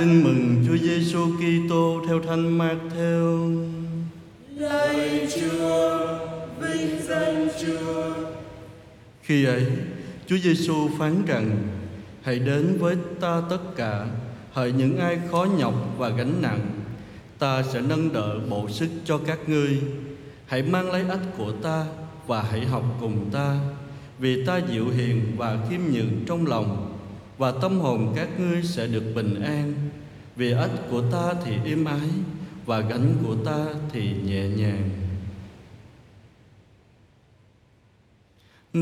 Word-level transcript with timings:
Tin 0.00 0.24
mừng 0.24 0.64
Chúa 0.66 0.76
Giêsu 0.76 1.26
Kitô 1.36 2.02
theo 2.08 2.20
Thánh 2.20 2.58
Mát-theo. 2.58 3.50
Lạy 4.56 5.28
Chúa, 5.34 6.08
vinh 6.60 7.02
danh 7.08 7.48
Chúa. 7.60 8.14
Khi 9.22 9.44
ấy, 9.44 9.66
Chúa 10.26 10.36
Giêsu 10.36 10.88
phán 10.98 11.24
rằng: 11.26 11.56
Hãy 12.22 12.38
đến 12.38 12.76
với 12.80 12.96
ta 13.20 13.42
tất 13.50 13.76
cả, 13.76 14.06
hỡi 14.52 14.72
những 14.72 14.98
ai 14.98 15.18
khó 15.30 15.46
nhọc 15.58 15.74
và 15.98 16.08
gánh 16.08 16.42
nặng, 16.42 16.60
ta 17.38 17.62
sẽ 17.62 17.80
nâng 17.80 18.12
đỡ 18.12 18.38
bộ 18.50 18.68
sức 18.68 18.88
cho 19.04 19.18
các 19.18 19.48
ngươi. 19.48 19.82
Hãy 20.46 20.62
mang 20.62 20.92
lấy 20.92 21.04
ách 21.08 21.36
của 21.38 21.52
ta 21.52 21.86
và 22.26 22.42
hãy 22.42 22.66
học 22.66 22.84
cùng 23.00 23.30
ta, 23.32 23.58
vì 24.18 24.44
ta 24.46 24.60
dịu 24.72 24.88
hiền 24.88 25.22
và 25.36 25.58
khiêm 25.70 25.80
nhường 25.92 26.24
trong 26.26 26.46
lòng, 26.46 26.93
và 27.38 27.52
tâm 27.62 27.80
hồn 27.80 28.12
các 28.16 28.28
ngươi 28.38 28.62
sẽ 28.62 28.86
được 28.86 29.12
bình 29.14 29.42
an. 29.42 29.74
Vì 30.36 30.52
ách 30.52 30.70
của 30.90 31.02
ta 31.12 31.34
thì 31.44 31.56
êm 31.64 31.84
ái 31.84 32.08
và 32.66 32.80
gánh 32.80 33.14
của 33.26 33.36
ta 33.44 33.66
thì 33.92 34.12
nhẹ 34.24 34.48
nhàng. 34.48 34.90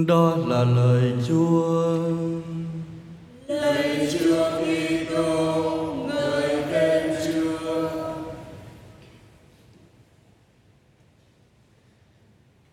Đó 0.07 0.37
là 0.37 0.65
lời 0.65 1.13
Chúa. 1.29 1.99
Lạy 3.47 4.09
Chúa 4.13 4.51
Kitô, 4.61 5.95
ngợi 6.09 6.63
khen 6.73 7.17
Chúa. 7.27 7.89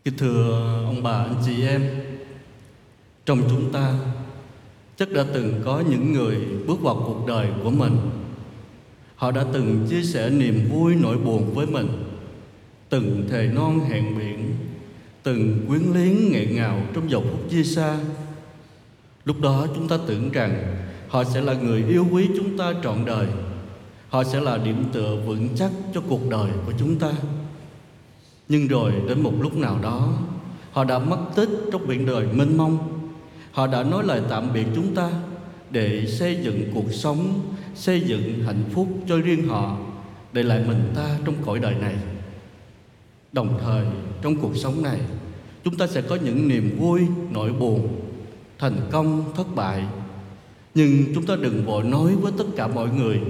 Kính 0.03 0.17
thưa 0.17 0.81
ông 0.85 1.03
bà 1.03 1.11
anh 1.11 1.35
chị 1.45 1.67
em, 1.67 1.89
trong 3.25 3.41
chúng 3.49 3.71
ta 3.73 3.93
chắc 4.99 5.11
đã 5.11 5.25
từng 5.33 5.61
có 5.65 5.83
những 5.89 6.13
người 6.13 6.37
bước 6.67 6.81
vào 6.81 7.03
cuộc 7.07 7.27
đời 7.27 7.47
của 7.63 7.69
mình. 7.69 7.97
Họ 9.15 9.31
đã 9.31 9.45
từng 9.53 9.87
chia 9.89 10.03
sẻ 10.03 10.29
niềm 10.29 10.69
vui 10.69 10.95
nỗi 10.95 11.17
buồn 11.17 11.53
với 11.55 11.65
mình, 11.65 11.87
từng 12.89 13.27
thề 13.29 13.49
non 13.53 13.79
hẹn 13.79 14.17
biển, 14.17 14.55
từng 15.23 15.65
quyến 15.67 15.81
luyến 15.93 16.31
nghẹn 16.31 16.55
ngào 16.55 16.81
trong 16.93 17.11
dòng 17.11 17.27
phút 17.31 17.49
chia 17.49 17.63
xa. 17.63 17.99
Lúc 19.25 19.41
đó 19.41 19.67
chúng 19.75 19.87
ta 19.87 19.97
tưởng 20.07 20.31
rằng 20.31 20.75
họ 21.07 21.23
sẽ 21.23 21.41
là 21.41 21.53
người 21.53 21.83
yêu 21.83 22.05
quý 22.11 22.29
chúng 22.37 22.57
ta 22.57 22.73
trọn 22.83 23.05
đời. 23.05 23.27
Họ 24.09 24.23
sẽ 24.23 24.41
là 24.41 24.57
điểm 24.57 24.83
tựa 24.91 25.15
vững 25.25 25.49
chắc 25.55 25.71
cho 25.93 26.01
cuộc 26.09 26.29
đời 26.29 26.51
của 26.65 26.73
chúng 26.79 26.95
ta. 26.95 27.11
Nhưng 28.49 28.67
rồi 28.67 28.93
đến 29.07 29.21
một 29.21 29.33
lúc 29.41 29.57
nào 29.57 29.79
đó 29.81 30.13
Họ 30.71 30.83
đã 30.83 30.99
mất 30.99 31.17
tích 31.35 31.49
trong 31.71 31.87
biển 31.87 32.05
đời 32.05 32.27
mênh 32.33 32.57
mông 32.57 32.98
Họ 33.59 33.67
đã 33.67 33.83
nói 33.83 34.03
lời 34.03 34.21
tạm 34.29 34.53
biệt 34.53 34.65
chúng 34.75 34.95
ta 34.95 35.11
Để 35.71 36.05
xây 36.07 36.37
dựng 36.43 36.71
cuộc 36.73 36.91
sống 36.91 37.39
Xây 37.75 38.01
dựng 38.01 38.43
hạnh 38.45 38.63
phúc 38.71 38.87
cho 39.07 39.17
riêng 39.17 39.47
họ 39.47 39.77
Để 40.33 40.43
lại 40.43 40.63
mình 40.67 40.91
ta 40.95 41.17
trong 41.25 41.35
cõi 41.45 41.59
đời 41.59 41.75
này. 41.81 41.95
Đồng 43.31 43.59
thời 43.63 43.85
trong 44.21 44.35
cuộc 44.35 44.55
sống 44.55 44.83
này 44.83 44.99
Chúng 45.63 45.77
ta 45.77 45.87
sẽ 45.87 46.01
có 46.01 46.17
những 46.25 46.47
niềm 46.47 46.77
vui, 46.79 47.01
nỗi 47.31 47.53
buồn 47.53 47.99
Thành 48.59 48.77
công, 48.91 49.23
thất 49.35 49.55
bại. 49.55 49.83
Nhưng 50.75 51.13
chúng 51.15 51.25
ta 51.25 51.35
đừng 51.41 51.65
vội 51.65 51.83
nói 51.83 52.15
với 52.15 52.31
tất 52.37 52.45
cả 52.55 52.67
mọi 52.67 52.89
người 52.89 53.21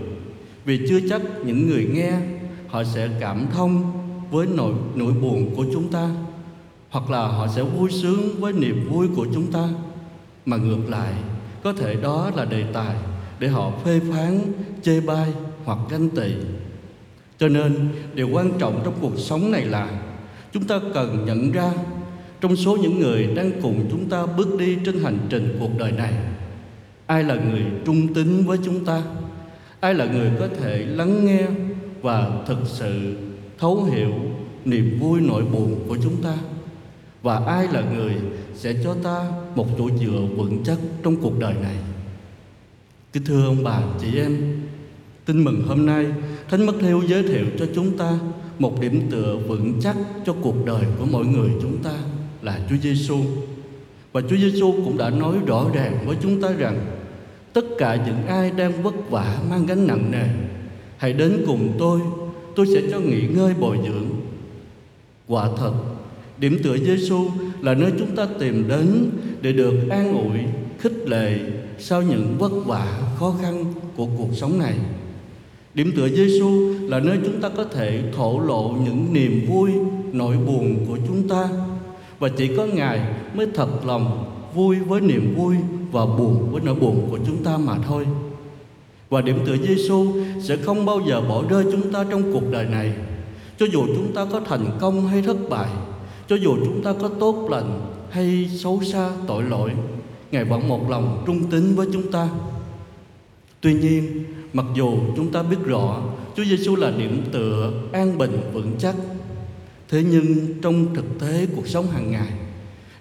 Vì 0.66 0.80
chưa 0.90 1.00
chắc 1.10 1.22
những 1.46 1.68
người 1.68 1.90
nghe 1.94 2.14
Họ 2.68 2.84
sẽ 2.84 3.10
cảm 3.20 3.46
thông 3.52 3.92
với 4.32 4.48
nỗi 4.56 4.74
nỗi 4.96 5.14
buồn 5.14 5.56
của 5.56 5.66
chúng 5.74 5.92
ta 5.92 6.10
hoặc 6.90 7.10
là 7.10 7.28
họ 7.28 7.48
sẽ 7.48 7.64
vui 7.64 7.92
sướng 7.92 8.40
với 8.40 8.54
niềm 8.54 8.90
vui 8.92 9.08
của 9.16 9.28
chúng 9.34 9.52
ta 9.52 9.70
mà 10.50 10.58
ngược 10.58 10.90
lại, 10.90 11.14
có 11.64 11.74
thể 11.74 11.96
đó 11.96 12.32
là 12.36 12.46
đề 12.46 12.64
tài 12.74 12.96
để 13.40 13.48
họ 13.48 13.72
phê 13.86 14.00
phán, 14.12 14.40
chê 14.82 15.00
bai 15.00 15.34
hoặc 15.66 15.78
ganh 15.90 16.10
tị. 16.10 16.32
Cho 17.38 17.48
nên, 17.48 17.90
điều 18.14 18.30
quan 18.30 18.52
trọng 18.60 18.82
trong 18.86 18.94
cuộc 19.02 19.18
sống 19.18 19.52
này 19.52 19.66
là 19.66 19.90
chúng 20.54 20.64
ta 20.64 20.80
cần 20.94 21.26
nhận 21.26 21.52
ra 21.52 21.72
trong 22.42 22.56
số 22.56 22.78
những 22.78 23.00
người 23.00 23.28
đang 23.36 23.52
cùng 23.62 23.86
chúng 23.92 24.10
ta 24.10 24.26
bước 24.26 24.58
đi 24.60 24.78
trên 24.86 25.04
hành 25.04 25.18
trình 25.30 25.58
cuộc 25.60 25.78
đời 25.80 25.92
này, 25.92 26.14
ai 27.06 27.24
là 27.24 27.36
người 27.36 27.64
trung 27.86 28.14
tín 28.14 28.46
với 28.46 28.58
chúng 28.66 28.86
ta, 28.86 29.04
ai 29.80 29.94
là 29.94 30.06
người 30.06 30.32
có 30.40 30.48
thể 30.62 30.78
lắng 30.86 31.26
nghe 31.26 31.42
và 32.02 32.32
thực 32.48 32.58
sự 32.66 33.16
thấu 33.60 33.84
hiểu 33.84 34.14
niềm 34.66 35.00
vui 35.00 35.22
nỗi 35.22 35.44
buồn 35.44 35.86
của 35.88 35.98
chúng 36.04 36.24
ta 36.24 36.34
và 37.22 37.36
ai 37.46 37.68
là 37.68 37.82
người 37.82 38.16
sẽ 38.54 38.74
cho 38.84 38.96
ta 39.04 39.32
một 39.56 39.68
chỗ 39.78 39.90
dựa 40.02 40.22
vững 40.36 40.64
chắc 40.64 40.78
trong 41.04 41.16
cuộc 41.16 41.40
đời 41.40 41.54
này? 41.54 41.76
Kính 43.14 43.24
thưa 43.24 43.46
ông 43.46 43.64
bà, 43.64 43.82
chị 44.02 44.18
em, 44.18 44.62
tin 45.26 45.44
mừng 45.44 45.62
hôm 45.68 45.86
nay, 45.86 46.06
thánh 46.50 46.66
mất 46.66 46.74
theo 46.82 47.02
giới 47.08 47.24
thiệu 47.24 47.46
cho 47.60 47.66
chúng 47.76 47.98
ta 47.98 48.20
một 48.60 48.82
điểm 48.82 49.08
tựa 49.12 49.38
vững 49.48 49.74
chắc 49.82 49.96
cho 50.26 50.36
cuộc 50.42 50.66
đời 50.66 50.84
của 51.00 51.06
mọi 51.06 51.26
người 51.26 51.50
chúng 51.62 51.84
ta 51.84 51.94
là 52.42 52.60
Chúa 52.70 52.76
Giêsu 52.82 53.18
và 54.12 54.22
Chúa 54.22 54.36
Giêsu 54.36 54.72
cũng 54.72 54.98
đã 54.98 55.10
nói 55.10 55.38
rõ 55.46 55.66
ràng 55.74 55.98
với 56.06 56.18
chúng 56.22 56.42
ta 56.42 56.52
rằng, 56.52 56.86
tất 57.54 57.66
cả 57.78 57.96
những 58.06 58.28
ai 58.28 58.52
đang 58.52 58.84
vất 58.84 59.10
vả 59.10 59.40
mang 59.50 59.66
gánh 59.66 59.88
nặng 59.88 60.12
nề, 60.12 60.28
hãy 60.98 61.14
đến 61.14 61.44
cùng 61.48 61.76
tôi 61.80 62.00
tôi 62.56 62.68
sẽ 62.74 62.82
cho 62.92 63.00
nghỉ 63.00 63.22
ngơi 63.28 63.54
bồi 63.60 63.78
dưỡng. 63.86 64.10
Quả 65.28 65.50
thật 65.58 65.74
điểm 66.40 66.60
tựa 66.64 66.78
Giêsu 66.78 67.28
là 67.62 67.74
nơi 67.74 67.92
chúng 68.00 68.16
ta 68.16 68.28
tìm 68.40 68.68
đến 68.68 69.10
để 69.42 69.52
được 69.52 69.74
an 69.90 70.14
ủi 70.14 70.40
khích 70.80 71.08
lệ 71.08 71.40
sau 71.80 72.02
những 72.02 72.36
vất 72.40 72.52
vả 72.66 73.02
khó 73.16 73.36
khăn 73.42 73.74
của 73.98 74.08
cuộc 74.18 74.30
sống 74.34 74.60
này. 74.60 74.74
Điểm 75.74 75.92
tựa 75.96 76.10
Giêsu 76.10 76.74
là 76.88 77.00
nơi 77.00 77.18
chúng 77.26 77.42
ta 77.42 77.50
có 77.50 77.64
thể 77.64 78.04
thổ 78.16 78.40
lộ 78.40 78.76
những 78.86 79.14
niềm 79.14 79.46
vui 79.50 79.72
nỗi 80.14 80.38
buồn 80.38 80.86
của 80.88 80.98
chúng 81.08 81.28
ta. 81.28 81.50
Và 82.20 82.30
chỉ 82.30 82.56
có 82.58 82.66
ngài 82.66 83.00
mới 83.34 83.48
thật 83.54 83.86
lòng 83.86 84.34
vui 84.56 84.76
với 84.80 85.02
niềm 85.02 85.36
vui 85.38 85.56
và 85.92 86.06
buồn 86.06 86.52
với 86.52 86.62
nỗi 86.66 86.76
buồn 86.76 87.08
của 87.12 87.20
chúng 87.26 87.44
ta 87.44 87.58
mà 87.58 87.78
thôi. 87.88 88.06
Và 89.10 89.22
điểm 89.22 89.40
tựa 89.46 89.58
Giêsu 89.58 90.06
sẽ 90.42 90.58
không 90.58 90.86
bao 90.86 91.02
giờ 91.08 91.22
bỏ 91.22 91.44
rơi 91.50 91.64
chúng 91.72 91.94
ta 91.94 92.06
trong 92.12 92.34
cuộc 92.34 92.52
đời 92.52 92.66
này. 92.66 92.94
Cho 93.60 93.66
dù 93.66 93.86
chúng 93.86 94.14
ta 94.14 94.26
có 94.26 94.40
thành 94.40 94.66
công 94.80 95.08
hay 95.08 95.22
thất 95.22 95.38
bại, 95.50 95.70
cho 96.30 96.36
dù 96.36 96.58
chúng 96.66 96.84
ta 96.84 96.94
có 97.02 97.08
tốt 97.20 97.48
lành 97.50 97.82
hay 98.10 98.50
xấu 98.54 98.82
xa 98.84 99.10
tội 99.28 99.44
lỗi, 99.44 99.72
Ngài 100.32 100.44
vẫn 100.44 100.68
một 100.68 100.90
lòng 100.90 101.24
trung 101.28 101.44
tín 101.52 101.76
với 101.76 101.88
chúng 101.94 102.12
ta. 102.12 102.30
Tuy 103.62 103.74
nhiên, 103.74 104.24
mặc 104.54 104.66
dù 104.76 104.98
chúng 105.16 105.32
ta 105.32 105.44
biết 105.44 105.58
rõ 105.66 106.02
Chúa 106.36 106.44
Giêsu 106.44 106.76
là 106.76 106.92
điểm 106.92 107.24
tựa 107.32 107.72
an 107.92 108.18
bình 108.18 108.42
vững 108.54 108.72
chắc, 108.80 108.96
thế 109.90 110.04
nhưng 110.12 110.62
trong 110.62 110.96
thực 110.96 111.20
tế 111.20 111.48
cuộc 111.56 111.68
sống 111.68 111.88
hàng 111.88 112.12
ngày, 112.12 112.34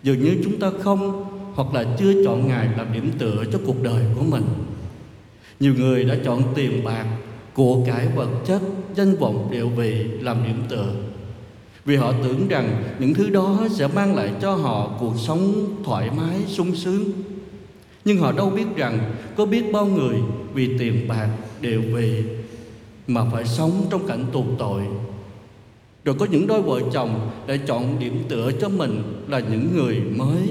dường 0.02 0.24
như 0.24 0.36
chúng 0.44 0.58
ta 0.58 0.70
không 0.80 1.24
hoặc 1.54 1.74
là 1.74 1.84
chưa 1.98 2.24
chọn 2.24 2.48
Ngài 2.48 2.68
làm 2.76 2.92
điểm 2.92 3.10
tựa 3.18 3.44
cho 3.52 3.58
cuộc 3.66 3.82
đời 3.82 4.04
của 4.18 4.24
mình. 4.24 4.44
Nhiều 5.60 5.74
người 5.74 6.04
đã 6.04 6.16
chọn 6.24 6.42
tiền 6.54 6.84
bạc, 6.84 7.06
của 7.54 7.84
cải 7.86 8.08
vật 8.08 8.28
chất, 8.46 8.62
danh 8.94 9.16
vọng 9.16 9.48
địa 9.50 9.64
vị 9.64 10.04
làm 10.20 10.44
điểm 10.46 10.62
tựa. 10.68 10.92
Vì 11.88 11.96
họ 11.96 12.12
tưởng 12.22 12.48
rằng 12.48 12.82
những 12.98 13.14
thứ 13.14 13.30
đó 13.30 13.66
sẽ 13.70 13.86
mang 13.86 14.14
lại 14.14 14.32
cho 14.40 14.54
họ 14.54 14.90
cuộc 15.00 15.14
sống 15.18 15.64
thoải 15.84 16.10
mái, 16.16 16.36
sung 16.46 16.74
sướng. 16.74 17.04
Nhưng 18.04 18.18
họ 18.18 18.32
đâu 18.32 18.50
biết 18.50 18.66
rằng 18.76 18.98
có 19.36 19.46
biết 19.46 19.72
bao 19.72 19.86
người 19.86 20.18
vì 20.54 20.78
tiền 20.78 21.08
bạc, 21.08 21.28
đều 21.60 21.82
vì 21.94 22.22
mà 23.06 23.24
phải 23.32 23.44
sống 23.44 23.86
trong 23.90 24.06
cảnh 24.06 24.24
tù 24.32 24.44
tội. 24.58 24.82
Rồi 26.04 26.16
có 26.18 26.26
những 26.30 26.46
đôi 26.46 26.62
vợ 26.62 26.80
chồng 26.92 27.30
đã 27.46 27.56
chọn 27.66 27.98
điểm 27.98 28.24
tựa 28.28 28.52
cho 28.60 28.68
mình 28.68 29.02
là 29.28 29.38
những 29.38 29.76
người 29.76 30.00
mới. 30.16 30.48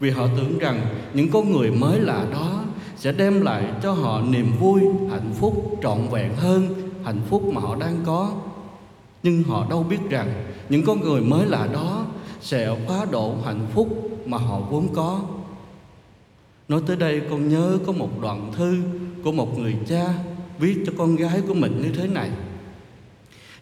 Vì 0.00 0.10
họ 0.10 0.28
tưởng 0.36 0.58
rằng 0.58 0.86
những 1.14 1.30
con 1.30 1.52
người 1.52 1.70
mới 1.70 2.00
lạ 2.00 2.26
đó 2.32 2.64
sẽ 2.96 3.12
đem 3.12 3.40
lại 3.40 3.64
cho 3.82 3.92
họ 3.92 4.22
niềm 4.22 4.46
vui, 4.60 4.80
hạnh 5.10 5.32
phúc 5.40 5.78
trọn 5.82 5.98
vẹn 6.10 6.36
hơn 6.36 6.74
hạnh 7.04 7.20
phúc 7.30 7.42
mà 7.52 7.60
họ 7.60 7.76
đang 7.76 7.96
có. 8.06 8.32
Nhưng 9.24 9.42
họ 9.42 9.66
đâu 9.70 9.82
biết 9.82 9.98
rằng 10.10 10.44
những 10.68 10.84
con 10.86 11.00
người 11.00 11.20
mới 11.20 11.46
lạ 11.46 11.68
đó 11.72 12.06
sẽ 12.40 12.76
phá 12.88 13.06
độ 13.10 13.36
hạnh 13.44 13.66
phúc 13.72 14.10
mà 14.26 14.38
họ 14.38 14.60
vốn 14.60 14.88
có. 14.94 15.20
Nói 16.68 16.82
tới 16.86 16.96
đây, 16.96 17.22
con 17.30 17.48
nhớ 17.48 17.78
có 17.86 17.92
một 17.92 18.20
đoạn 18.22 18.52
thư 18.56 18.78
của 19.24 19.32
một 19.32 19.58
người 19.58 19.76
cha 19.88 20.14
viết 20.58 20.76
cho 20.86 20.92
con 20.98 21.16
gái 21.16 21.40
của 21.48 21.54
mình 21.54 21.82
như 21.82 21.92
thế 21.96 22.08
này. 22.08 22.30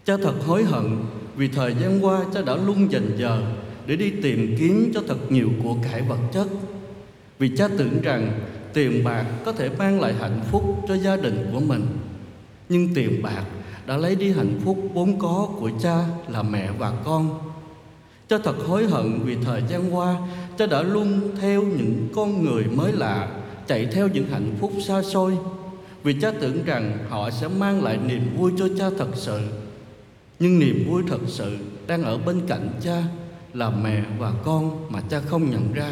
Cha 0.04 0.16
thật 0.22 0.34
hối 0.46 0.64
hận 0.64 0.96
vì 1.36 1.48
thời 1.48 1.74
gian 1.74 2.04
qua 2.04 2.24
cha 2.34 2.42
đã 2.42 2.56
luôn 2.56 2.92
dành 2.92 3.16
giờ 3.18 3.42
để 3.86 3.96
đi 3.96 4.10
tìm 4.22 4.56
kiếm 4.58 4.90
cho 4.94 5.02
thật 5.08 5.32
nhiều 5.32 5.48
của 5.62 5.76
cải 5.82 6.02
vật 6.02 6.20
chất. 6.32 6.46
Vì 7.38 7.56
cha 7.56 7.68
tưởng 7.78 8.02
rằng 8.02 8.40
tiền 8.74 9.04
bạc 9.04 9.24
có 9.44 9.52
thể 9.52 9.70
mang 9.78 10.00
lại 10.00 10.14
hạnh 10.20 10.40
phúc 10.50 10.84
cho 10.88 10.96
gia 10.96 11.16
đình 11.16 11.50
của 11.52 11.60
mình 11.60 11.86
nhưng 12.72 12.94
tiền 12.94 13.22
bạc 13.22 13.44
đã 13.86 13.96
lấy 13.96 14.14
đi 14.14 14.32
hạnh 14.32 14.60
phúc 14.64 14.78
vốn 14.94 15.18
có 15.18 15.48
của 15.58 15.70
cha 15.82 16.04
là 16.28 16.42
mẹ 16.42 16.70
và 16.78 16.92
con 17.04 17.52
cha 18.28 18.38
thật 18.44 18.56
hối 18.66 18.86
hận 18.86 19.20
vì 19.24 19.36
thời 19.44 19.62
gian 19.68 19.94
qua 19.94 20.16
cha 20.58 20.66
đã 20.66 20.82
luôn 20.82 21.36
theo 21.40 21.62
những 21.62 22.08
con 22.14 22.44
người 22.44 22.64
mới 22.64 22.92
lạ 22.92 23.28
chạy 23.66 23.86
theo 23.86 24.08
những 24.08 24.26
hạnh 24.26 24.56
phúc 24.60 24.72
xa 24.86 25.02
xôi 25.02 25.36
vì 26.02 26.14
cha 26.20 26.32
tưởng 26.40 26.64
rằng 26.64 26.98
họ 27.08 27.30
sẽ 27.30 27.48
mang 27.48 27.84
lại 27.84 27.98
niềm 28.06 28.36
vui 28.36 28.52
cho 28.58 28.68
cha 28.78 28.90
thật 28.98 29.08
sự. 29.14 29.40
Nhưng 30.38 30.58
niềm 30.58 30.84
vui 30.88 31.02
thật 31.08 31.20
sự 31.26 31.56
đang 31.86 32.02
ở 32.02 32.18
bên 32.18 32.40
cạnh 32.46 32.68
cha 32.82 33.02
là 33.54 33.70
mẹ 33.70 34.04
và 34.18 34.32
con 34.44 34.92
mà 34.92 35.00
cha 35.10 35.20
không 35.20 35.50
nhận 35.50 35.72
ra. 35.72 35.90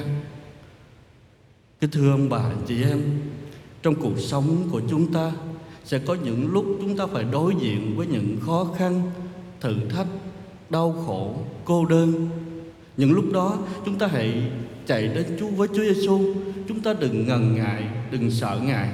Kính 1.81 1.91
thưa 1.91 2.11
ông 2.11 2.29
bà 2.29 2.41
chị 2.67 2.83
em, 2.83 3.01
trong 3.83 3.95
cuộc 3.95 4.19
sống 4.19 4.69
của 4.73 4.81
chúng 4.91 5.13
ta 5.13 5.33
sẽ 5.91 5.99
có 5.99 6.17
những 6.25 6.53
lúc 6.53 6.65
chúng 6.81 6.97
ta 6.97 7.07
phải 7.07 7.25
đối 7.33 7.55
diện 7.61 7.97
với 7.97 8.07
những 8.07 8.37
khó 8.47 8.67
khăn, 8.79 9.03
thử 9.61 9.75
thách, 9.91 10.07
đau 10.71 11.05
khổ, 11.07 11.35
cô 11.65 11.85
đơn. 11.85 12.29
Những 12.97 13.13
lúc 13.13 13.25
đó 13.33 13.59
chúng 13.85 13.99
ta 13.99 14.07
hãy 14.07 14.43
chạy 14.87 15.09
đến 15.09 15.25
Chúa 15.41 15.49
với 15.49 15.69
Chúa 15.69 15.83
Giêsu, 15.83 16.35
chúng 16.69 16.81
ta 16.81 16.95
đừng 17.01 17.27
ngần 17.27 17.55
ngại, 17.55 17.85
đừng 18.11 18.31
sợ 18.31 18.61
Ngài. 18.65 18.89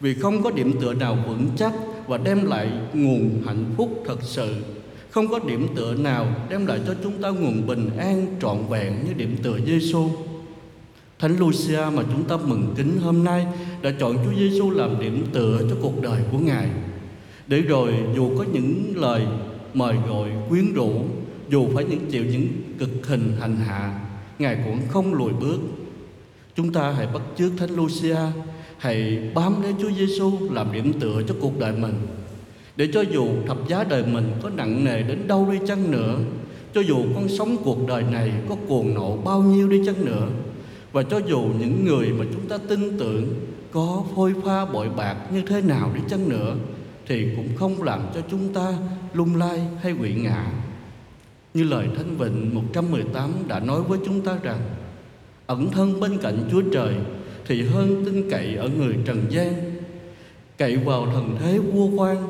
Vì 0.00 0.14
không 0.14 0.42
có 0.42 0.50
điểm 0.50 0.72
tựa 0.80 0.94
nào 0.94 1.18
vững 1.28 1.48
chắc 1.56 1.72
và 2.06 2.18
đem 2.18 2.46
lại 2.46 2.70
nguồn 2.94 3.42
hạnh 3.46 3.64
phúc 3.76 4.02
thật 4.06 4.18
sự 4.22 4.54
không 5.10 5.28
có 5.28 5.38
điểm 5.38 5.68
tựa 5.76 5.94
nào 5.94 6.26
đem 6.50 6.66
lại 6.66 6.80
cho 6.86 6.94
chúng 7.02 7.22
ta 7.22 7.30
nguồn 7.30 7.66
bình 7.66 7.90
an 7.98 8.26
trọn 8.42 8.58
vẹn 8.70 9.04
như 9.04 9.12
điểm 9.12 9.36
tựa 9.42 9.58
Giêsu. 9.66 10.08
Thánh 11.18 11.36
Lucia 11.38 11.80
mà 11.94 12.02
chúng 12.12 12.24
ta 12.24 12.36
mừng 12.36 12.74
kính 12.76 12.98
hôm 13.00 13.24
nay 13.24 13.46
đã 13.82 13.90
chọn 14.00 14.16
Chúa 14.24 14.38
Giêsu 14.38 14.70
làm 14.70 15.00
điểm 15.00 15.26
tựa 15.32 15.60
cho 15.70 15.76
cuộc 15.82 16.02
đời 16.02 16.22
của 16.32 16.38
Ngài. 16.38 16.68
Để 17.46 17.60
rồi 17.60 17.94
dù 18.16 18.38
có 18.38 18.44
những 18.52 18.92
lời 18.96 19.26
mời 19.74 19.96
gọi 20.08 20.28
quyến 20.48 20.74
rũ, 20.74 20.90
dù 21.48 21.68
phải 21.74 21.84
những 21.84 22.10
chịu 22.10 22.24
những 22.24 22.48
cực 22.78 23.06
hình 23.06 23.32
hành 23.40 23.56
hạ, 23.56 24.00
Ngài 24.38 24.58
cũng 24.64 24.78
không 24.88 25.14
lùi 25.14 25.32
bước. 25.32 25.58
Chúng 26.56 26.72
ta 26.72 26.90
hãy 26.90 27.06
bắt 27.14 27.22
chước 27.38 27.52
Thánh 27.58 27.70
Lucia, 27.70 28.18
hãy 28.78 29.18
bám 29.34 29.62
lấy 29.62 29.74
Chúa 29.82 29.90
Giêsu 29.98 30.32
làm 30.50 30.72
điểm 30.72 30.92
tựa 31.00 31.22
cho 31.28 31.34
cuộc 31.40 31.58
đời 31.58 31.72
mình 31.72 31.94
để 32.76 32.88
cho 32.92 33.00
dù 33.00 33.28
thập 33.46 33.68
giá 33.68 33.84
đời 33.84 34.04
mình 34.12 34.32
có 34.42 34.50
nặng 34.50 34.84
nề 34.84 35.02
đến 35.02 35.28
đâu 35.28 35.48
đi 35.52 35.58
chăng 35.66 35.90
nữa 35.90 36.18
cho 36.74 36.80
dù 36.80 36.96
con 37.14 37.28
sống 37.28 37.56
cuộc 37.64 37.88
đời 37.88 38.02
này 38.02 38.32
có 38.48 38.56
cuồng 38.68 38.94
nộ 38.94 39.16
bao 39.16 39.42
nhiêu 39.42 39.68
đi 39.68 39.82
chăng 39.86 40.04
nữa 40.04 40.28
và 40.92 41.02
cho 41.02 41.20
dù 41.26 41.50
những 41.60 41.84
người 41.84 42.08
mà 42.08 42.24
chúng 42.32 42.48
ta 42.48 42.58
tin 42.68 42.98
tưởng 42.98 43.34
có 43.72 44.04
phôi 44.14 44.34
pha 44.44 44.64
bội 44.64 44.88
bạc 44.96 45.16
như 45.32 45.42
thế 45.46 45.60
nào 45.60 45.90
đi 45.94 46.00
chăng 46.08 46.28
nữa, 46.28 46.54
thì 47.06 47.28
cũng 47.36 47.48
không 47.56 47.82
làm 47.82 48.00
cho 48.14 48.20
chúng 48.30 48.54
ta 48.54 48.72
lung 49.14 49.36
lay 49.36 49.60
hay 49.82 49.94
quỵ 49.98 50.14
ngã. 50.14 50.46
Như 51.54 51.64
lời 51.64 51.88
Thánh 51.96 52.16
Vịnh 52.16 52.54
118 52.54 53.32
đã 53.48 53.60
nói 53.60 53.82
với 53.82 53.98
chúng 54.06 54.20
ta 54.20 54.38
rằng, 54.42 54.60
ẩn 55.46 55.70
thân 55.70 56.00
bên 56.00 56.18
cạnh 56.18 56.48
Chúa 56.50 56.62
Trời 56.72 56.94
thì 57.46 57.62
hơn 57.62 58.04
tin 58.04 58.30
cậy 58.30 58.56
ở 58.56 58.68
người 58.68 58.96
trần 59.04 59.26
gian. 59.30 59.54
Cậy 60.58 60.76
vào 60.76 61.06
thần 61.06 61.36
thế 61.38 61.58
vua 61.58 61.86
quan 61.86 62.28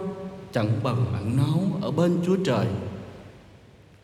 chẳng 0.53 0.71
bằng 0.83 1.07
ẩn 1.13 1.37
náu 1.37 1.61
ở 1.83 1.91
bên 1.91 2.17
Chúa 2.27 2.37
Trời. 2.45 2.67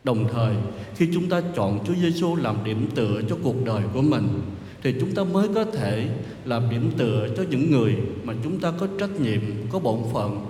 Đồng 0.03 0.27
thời, 0.33 0.55
khi 0.95 1.09
chúng 1.13 1.29
ta 1.29 1.41
chọn 1.55 1.79
Chúa 1.87 1.93
Giêsu 1.93 2.35
làm 2.35 2.55
điểm 2.63 2.87
tựa 2.95 3.21
cho 3.29 3.37
cuộc 3.43 3.65
đời 3.65 3.83
của 3.93 4.01
mình 4.01 4.41
thì 4.83 4.95
chúng 4.99 5.15
ta 5.15 5.23
mới 5.23 5.47
có 5.55 5.65
thể 5.65 6.07
làm 6.45 6.69
điểm 6.69 6.91
tựa 6.97 7.27
cho 7.37 7.43
những 7.49 7.71
người 7.71 7.95
mà 8.23 8.33
chúng 8.43 8.59
ta 8.59 8.71
có 8.79 8.87
trách 8.99 9.19
nhiệm, 9.19 9.41
có 9.69 9.79
bổn 9.79 9.99
phận. 10.13 10.45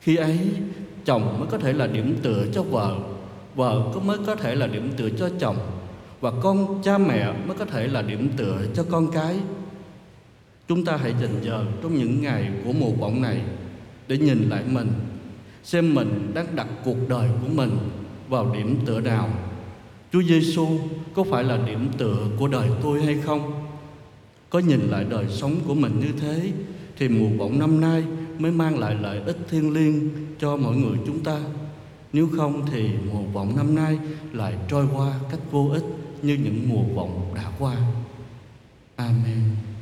Khi 0.00 0.16
ấy, 0.16 0.38
chồng 1.04 1.38
mới 1.38 1.48
có 1.50 1.58
thể 1.58 1.72
là 1.72 1.86
điểm 1.86 2.16
tựa 2.22 2.46
cho 2.52 2.62
vợ, 2.62 2.98
vợ 3.54 3.90
có 3.94 4.00
mới 4.00 4.18
có 4.26 4.34
thể 4.34 4.54
là 4.54 4.66
điểm 4.66 4.90
tựa 4.96 5.08
cho 5.10 5.28
chồng 5.40 5.56
và 6.20 6.32
con 6.42 6.82
cha 6.82 6.98
mẹ 6.98 7.32
mới 7.46 7.56
có 7.58 7.64
thể 7.64 7.86
là 7.86 8.02
điểm 8.02 8.28
tựa 8.36 8.58
cho 8.74 8.84
con 8.90 9.10
cái. 9.10 9.36
Chúng 10.68 10.84
ta 10.84 10.96
hãy 10.96 11.14
dành 11.20 11.40
giờ 11.42 11.64
trong 11.82 11.94
những 11.94 12.22
ngày 12.22 12.50
của 12.64 12.72
mùa 12.72 12.90
bóng 13.00 13.22
này 13.22 13.40
để 14.08 14.18
nhìn 14.18 14.48
lại 14.48 14.62
mình 14.66 14.88
xem 15.64 15.94
mình 15.94 16.30
đang 16.34 16.56
đặt 16.56 16.66
cuộc 16.84 17.08
đời 17.08 17.28
của 17.42 17.48
mình 17.54 17.70
vào 18.34 18.54
điểm 18.54 18.78
tựa 18.86 19.00
nào 19.00 19.30
Chúa 20.12 20.22
Giêsu 20.22 20.68
có 21.14 21.24
phải 21.30 21.44
là 21.44 21.58
điểm 21.66 21.88
tựa 21.98 22.16
của 22.38 22.48
đời 22.48 22.68
tôi 22.82 23.02
hay 23.02 23.16
không? 23.24 23.66
Có 24.50 24.58
nhìn 24.58 24.80
lại 24.80 25.04
đời 25.10 25.26
sống 25.28 25.60
của 25.66 25.74
mình 25.74 26.00
như 26.00 26.12
thế, 26.20 26.52
thì 26.96 27.08
mùa 27.08 27.28
bóng 27.38 27.58
năm 27.58 27.80
nay 27.80 28.04
mới 28.38 28.52
mang 28.52 28.78
lại 28.78 28.96
lợi 29.00 29.20
ích 29.26 29.36
thiêng 29.50 29.72
liêng 29.72 30.10
cho 30.38 30.56
mọi 30.56 30.76
người 30.76 30.98
chúng 31.06 31.20
ta. 31.20 31.40
Nếu 32.12 32.28
không 32.36 32.66
thì 32.72 32.90
mùa 33.12 33.22
vọng 33.32 33.56
năm 33.56 33.74
nay 33.74 33.98
lại 34.32 34.54
trôi 34.68 34.86
qua 34.94 35.14
cách 35.30 35.40
vô 35.50 35.68
ích 35.72 35.84
như 36.22 36.38
những 36.44 36.68
mùa 36.68 36.82
vọng 36.94 37.32
đã 37.34 37.44
qua. 37.58 37.76
Amen. 38.96 39.73